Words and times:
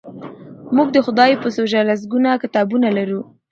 موږ 0.75 0.87
د 0.95 0.97
خدای 1.05 1.31
په 1.41 1.47
سوژه 1.55 1.81
لسګونه 1.89 2.29
کتابونه 2.43 2.87
لرو. 2.97 3.21